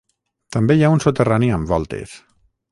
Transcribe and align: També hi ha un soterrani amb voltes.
També 0.55 0.77
hi 0.77 0.81
ha 0.87 0.89
un 0.95 1.03
soterrani 1.05 1.53
amb 1.59 1.71
voltes. 1.75 2.19